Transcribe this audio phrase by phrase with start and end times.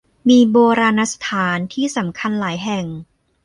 [0.29, 2.85] มีโบราณสถานที่สำคัญหลายแห่ง